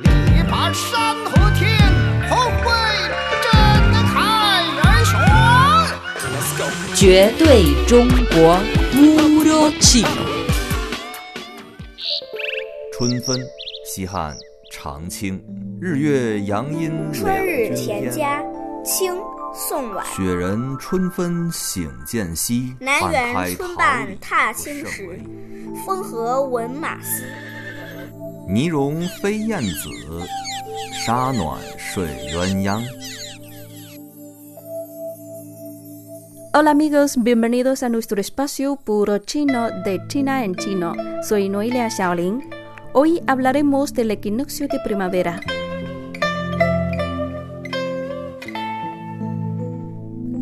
[0.00, 0.08] 力
[0.50, 1.78] 拔山河天，
[2.28, 2.66] 宏伟
[3.44, 3.52] 震
[4.08, 5.14] 撼人群。
[6.96, 8.58] 绝对中国
[8.96, 10.04] 乌鲁奇。
[12.98, 13.38] 春分，
[13.86, 14.34] 西汉
[14.72, 15.40] 长清，
[15.80, 18.02] 日月阳阴春日两均天。
[18.02, 18.42] 田家，
[18.84, 19.14] 清，
[19.54, 20.04] 宋晚。
[20.06, 25.20] 雪人春分醒渐稀，南半园春半踏青时。，
[25.86, 27.22] 风和闻马嘶。
[28.47, 29.89] 泥融飞燕子，
[31.05, 32.81] 沙暖睡鸳鸯。
[36.51, 40.93] Hola amigos, bienvenidos a nuestro espacio puro chino de China en chino.
[41.21, 42.49] Soy Noelia Xiaolin.
[42.93, 45.39] Hoy hablaremos del equinoccio de primavera.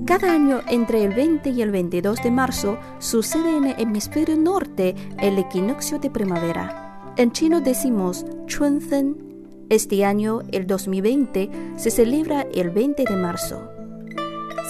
[0.05, 4.95] Cada año entre el 20 y el 22 de marzo sucede en el hemisferio norte
[5.19, 6.80] el equinoccio de primavera.
[7.16, 9.66] En chino decimos Chunzen.
[9.68, 13.68] Este año, el 2020, se celebra el 20 de marzo.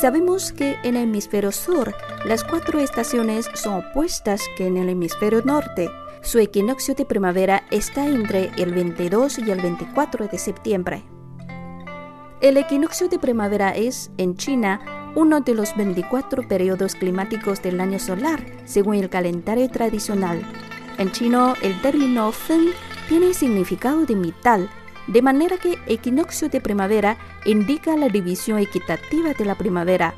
[0.00, 1.94] Sabemos que en el hemisferio sur
[2.24, 5.88] las cuatro estaciones son opuestas que en el hemisferio norte.
[6.22, 11.04] Su equinoccio de primavera está entre el 22 y el 24 de septiembre.
[12.40, 18.00] El equinoccio de primavera es, en China, uno de los 24 periodos climáticos del año
[18.00, 20.42] solar, según el calendario tradicional.
[20.98, 22.66] En chino, el término fen
[23.08, 24.60] tiene significado de mitad,
[25.06, 30.14] de manera que equinoccio de primavera indica la división equitativa de la primavera.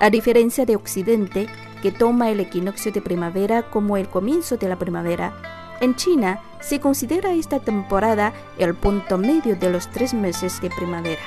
[0.00, 1.48] A diferencia de Occidente,
[1.82, 5.32] que toma el equinoccio de primavera como el comienzo de la primavera,
[5.80, 11.20] en China se considera esta temporada el punto medio de los tres meses de primavera.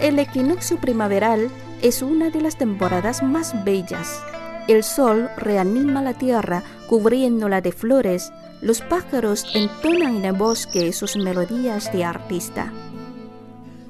[0.00, 1.50] El equinoccio primaveral
[1.82, 4.22] es una de las temporadas más bellas.
[4.66, 8.32] El sol reanima la tierra cubriéndola de flores.
[8.60, 12.72] Los pájaros entonan en el bosque sus melodías de artista.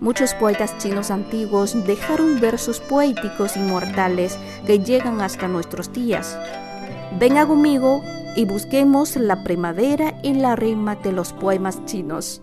[0.00, 6.38] Muchos poetas chinos antiguos dejaron versos poéticos inmortales que llegan hasta nuestros días.
[7.18, 8.02] Venga conmigo
[8.36, 12.40] y busquemos la primavera en la rima de los poemas chinos.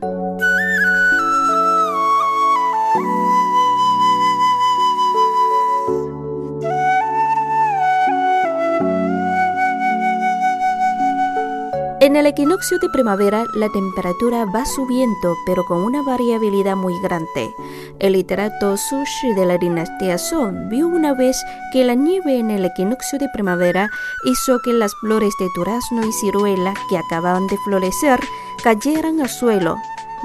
[12.16, 17.54] En el equinoccio de primavera la temperatura va subiendo, pero con una variabilidad muy grande.
[18.00, 21.36] El literato Su Shi de la dinastía Song vio una vez
[21.74, 23.90] que la nieve en el equinoccio de primavera
[24.24, 28.22] hizo que las flores de durazno y ciruela que acababan de florecer
[28.64, 29.76] cayeran al suelo.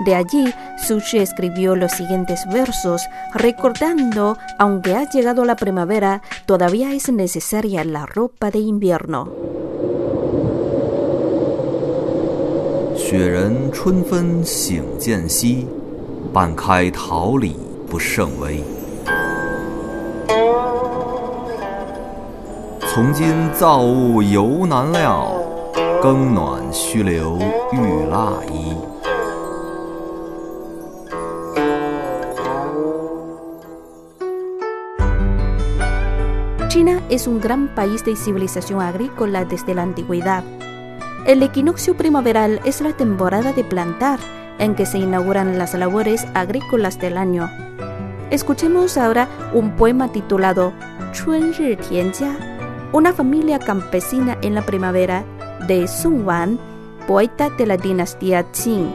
[0.05, 3.03] De allí, Su Shi escribió los siguientes versos,
[3.35, 9.50] recordando, aunque ha llegado la primavera, todavía es necesaria la ropa de invierno.
[13.11, 15.67] 雪人春分省渐稀，
[16.33, 17.57] 半开桃李
[17.89, 18.63] 不胜围。
[22.87, 25.33] 从今造物犹难料，
[26.01, 27.37] 更暖须留
[27.73, 28.77] 玉蜡衣。
[36.69, 40.45] China es un gran país de civilización agrícola desde la antigüedad.
[41.27, 44.19] El equinoccio primaveral es la temporada de plantar,
[44.59, 47.49] en que se inauguran las labores agrícolas del año.
[48.31, 50.73] Escuchemos ahora un poema titulado
[51.13, 52.37] Chun Ri Tianjia,
[52.93, 55.25] una familia campesina en la primavera
[55.69, 56.59] de Sun Wan,
[57.07, 58.91] poeta de la dinastía Qing.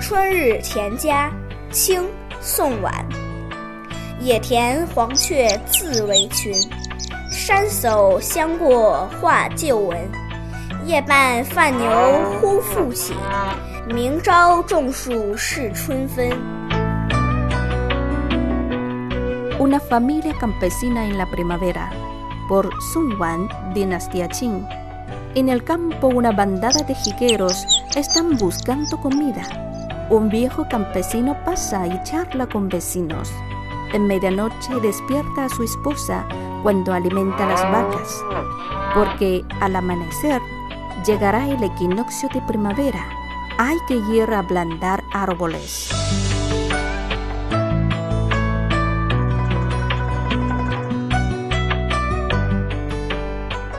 [0.00, 1.32] Chun Ri Tianjia,
[1.70, 2.08] Qing,
[2.40, 3.21] Sun Wan.
[4.21, 6.53] 野田黄雀自为群，
[7.31, 9.97] 山叟相过话旧闻。
[10.85, 11.89] 夜半饭牛
[12.39, 13.13] 忽复起，
[13.87, 16.31] 明朝种树是春分。
[19.59, 21.89] Una familia campesina en la primavera,
[22.47, 24.65] por Sun Wan, dinastía Qing.
[25.35, 27.65] En el campo una bandada de jigueros
[27.95, 29.43] están buscando comida.
[30.09, 33.29] Un viejo campesino pasa y charla con vecinos.
[33.92, 36.26] En medianoche despierta a su esposa
[36.62, 38.24] cuando alimenta las vacas,
[38.94, 40.40] porque al amanecer
[41.06, 43.06] llegará el equinoccio de primavera.
[43.58, 45.90] Hay que ir a ablandar árboles.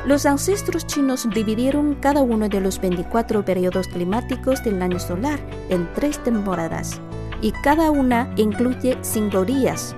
[0.05, 5.39] Los ancestros chinos dividieron cada uno de los 24 periodos climáticos del año solar
[5.69, 7.01] en tres temporadas,
[7.41, 9.95] y cada una incluye cinco días.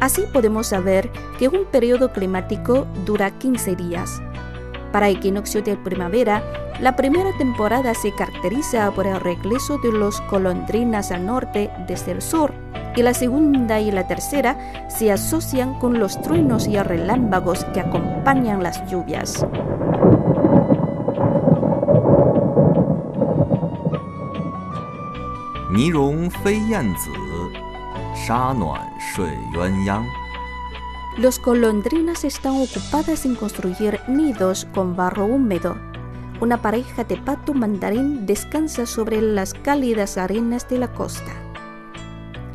[0.00, 4.20] Así podemos saber que un periodo climático dura 15 días.
[4.92, 6.42] Para equinoccio de primavera,
[6.80, 12.20] la primera temporada se caracteriza por el regreso de los colondrinas al norte desde el
[12.20, 12.52] sur
[12.96, 18.62] y la segunda y la tercera se asocian con los truenos y relámpagos que acompañan
[18.62, 19.44] las lluvias.
[31.16, 35.76] Los colondrinas están ocupadas en construir nidos con barro húmedo.
[36.40, 41.32] Una pareja de pato mandarín descansa sobre las cálidas arenas de la costa.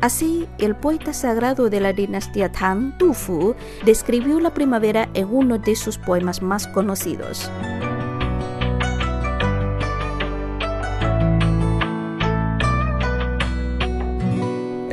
[0.02, 3.54] Así, el poeta sagrado de la dinastía Tang, Tu Fu,
[3.86, 7.50] describió la primavera en uno de sus poemas más conocidos.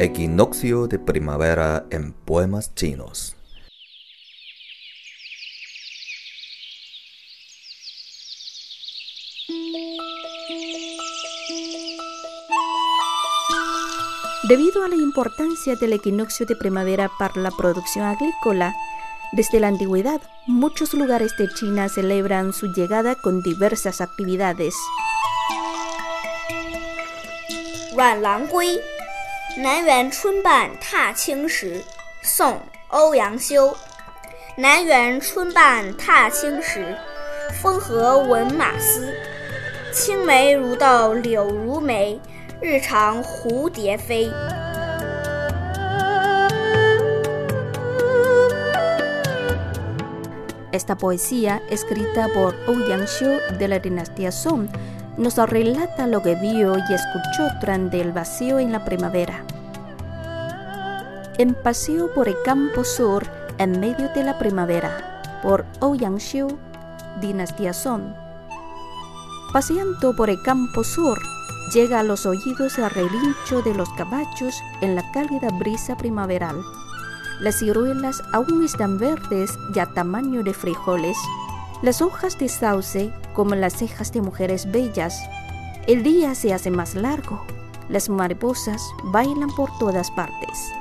[0.01, 3.35] Equinoccio de primavera en poemas chinos.
[14.47, 18.73] Debido a la importancia del equinoccio de primavera para la producción agrícola,
[19.33, 24.75] desde la antigüedad muchos lugares de China celebran su llegada con diversas actividades.
[29.57, 31.83] 南园春半踏青时，
[32.21, 32.53] 宋·
[32.89, 33.75] 欧阳修。
[34.55, 36.95] 南园春半踏青时，
[37.61, 39.11] 风和闻马嘶。
[39.91, 42.19] 青梅如豆柳如眉，
[42.61, 44.29] 日长蝴蝶飞。
[50.71, 54.69] Esta poesía, escrita por Ouyang Xiu de la dinastía Song,
[55.19, 59.43] nos relata lo que vio y escuchó durante el vacío en la primavera.
[61.37, 63.27] En paseo por el campo sur
[63.57, 66.47] en medio de la primavera, por Ouyang Xiu,
[67.19, 68.13] dinastía Song.
[69.51, 71.19] Paseando por el campo sur,
[71.73, 76.55] llega a los oídos el relincho de los caballos en la cálida brisa primaveral.
[77.41, 81.17] Las ciruelas aún están verdes y a tamaño de frijoles.
[81.81, 85.17] Las hojas de sauce como las cejas de mujeres bellas.
[85.87, 87.41] El día se hace más largo.
[87.87, 90.73] Las mariposas bailan por todas partes.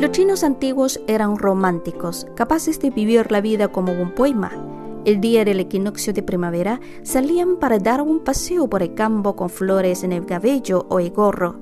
[0.00, 4.73] Los chinos antiguos eran románticos, capaces de vivir la vida como un poema.
[5.04, 9.50] El día del equinoccio de primavera salían para dar un paseo por el campo con
[9.50, 11.56] flores en el cabello o el gorro.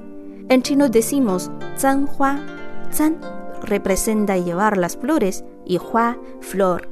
[0.48, 2.38] En chino decimos zan hua.
[2.92, 3.18] Zan
[3.62, 6.88] representa llevar las flores y hua flor.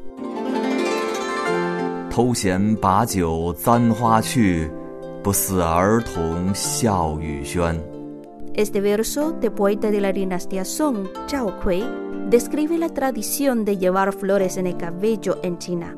[8.55, 11.85] Este verso de poeta de la dinastía Song, Zhao Kui,
[12.29, 15.97] describe la tradición de llevar flores en el cabello en China.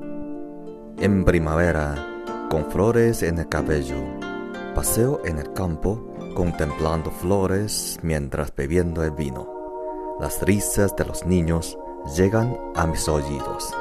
[0.98, 1.94] En primavera,
[2.50, 3.96] con flores en el cabello,
[4.74, 9.48] paseo en el campo contemplando flores mientras bebiendo el vino.
[10.20, 11.78] Las risas de los niños
[12.16, 13.74] llegan a mis oídos.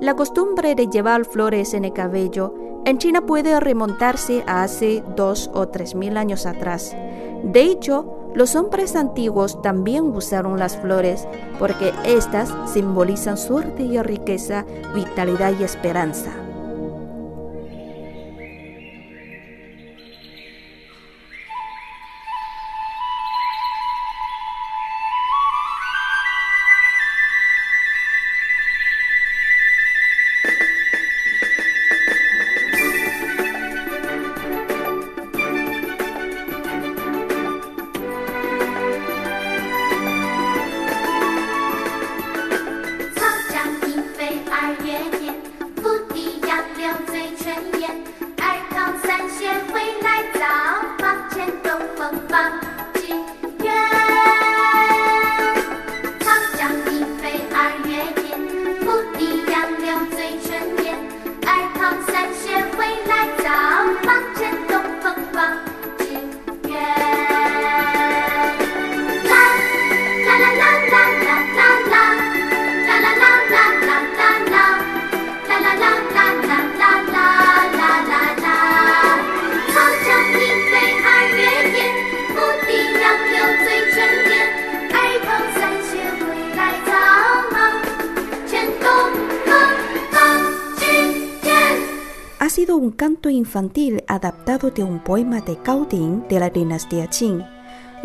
[0.00, 5.50] La costumbre de llevar flores en el cabello en China puede remontarse a hace dos
[5.54, 6.94] o tres mil años atrás.
[7.42, 11.26] De hecho, los hombres antiguos también usaron las flores
[11.58, 16.43] porque éstas simbolizan suerte y riqueza, vitalidad y esperanza.
[92.54, 97.42] Sido un canto infantil adaptado de un poema de Gaudín de la dinastía Qing.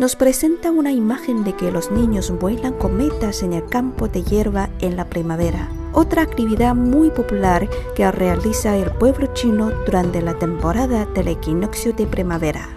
[0.00, 4.68] Nos presenta una imagen de que los niños vuelan cometas en el campo de hierba
[4.80, 11.06] en la primavera, otra actividad muy popular que realiza el pueblo chino durante la temporada
[11.06, 12.68] del equinoccio de primavera.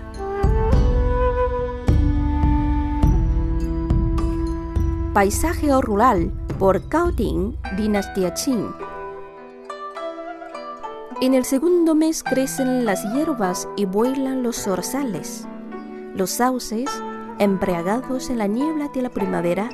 [5.16, 8.93] Paisaje rural por Gaudín, dinastía Qing.
[11.22, 15.48] En el segundo mes crecen las hierbas y vuelan los zorzales.
[16.16, 16.90] Los sauces,
[17.40, 19.70] embriagados en la niebla de la primavera,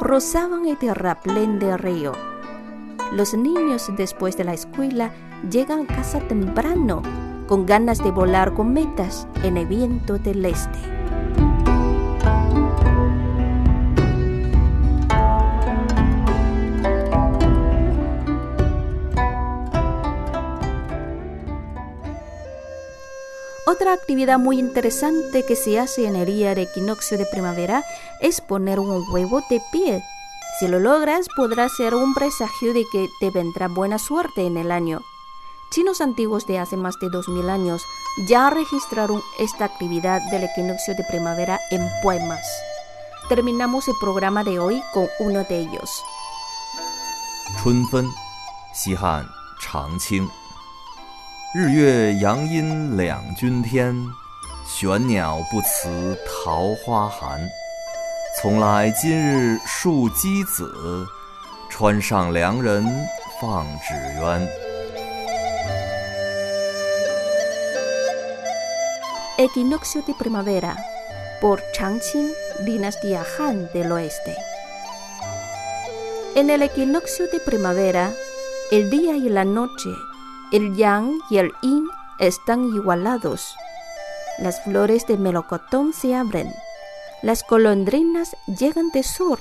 [0.00, 2.12] rozaban el terraplén del río.
[3.12, 5.12] Los niños después de la escuela
[5.50, 7.02] llegan a casa temprano,
[7.48, 10.91] con ganas de volar cometas en el viento del este.
[23.65, 27.83] Otra actividad muy interesante que se hace en el día de equinoccio de primavera
[28.21, 30.01] es poner un huevo de pie.
[30.59, 34.71] Si lo logras, podrá ser un presagio de que te vendrá buena suerte en el
[34.71, 35.01] año.
[35.69, 37.83] Chinos antiguos de hace más de 2000 años
[38.29, 42.47] ya registraron esta actividad del equinoccio de primavera en poemas.
[43.27, 46.01] Terminamos el programa de hoy con uno de ellos.
[47.61, 48.09] 春分，
[48.73, 49.27] 西汉
[49.59, 50.29] 长清。
[51.54, 53.94] 日月阳阴两军天，
[54.66, 57.38] 玄鸟不辞桃花寒。
[58.40, 60.72] 从来今日树鸡子，
[61.70, 62.82] 川上良人
[63.38, 64.48] 放纸鸢。
[69.36, 70.74] Equinoccio de primavera
[71.42, 72.32] por Changqing,
[72.64, 74.34] dinastía Han del oeste.
[76.34, 78.10] En el equinoccio de primavera,
[78.70, 79.90] el día y la noche,
[80.52, 83.56] el yang y el yin están igualados.
[84.38, 86.54] Las flores de melocotón se abren.
[87.22, 89.38] Las golondrinas llegan de sur,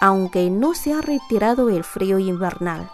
[0.00, 2.90] aunque no se ha retirado el frío invernal.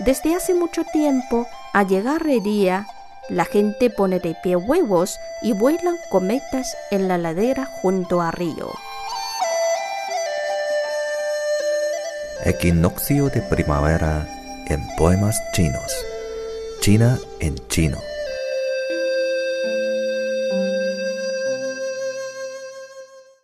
[0.00, 2.86] Desde hace mucho tiempo, al llegar el día,
[3.30, 8.70] la gente pone de pie huevos y vuelan cometas en la ladera junto al río.
[12.44, 14.28] Equinoccio de primavera
[14.66, 15.92] en poemas chinos.
[16.86, 17.98] China en chino.